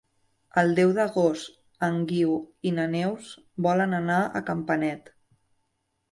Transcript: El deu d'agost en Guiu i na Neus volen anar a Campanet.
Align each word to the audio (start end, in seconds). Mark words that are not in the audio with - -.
El 0.59 0.71
deu 0.77 0.91
d'agost 0.99 1.59
en 1.87 1.99
Guiu 2.11 2.31
i 2.69 2.71
na 2.77 2.85
Neus 2.93 3.27
volen 3.67 3.93
anar 3.97 4.17
a 4.23 4.41
Campanet. 4.49 5.13